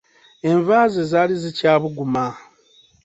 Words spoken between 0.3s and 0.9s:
Enva